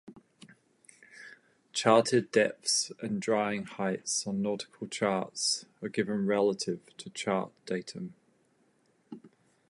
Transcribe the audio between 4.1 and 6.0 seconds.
on nautical charts are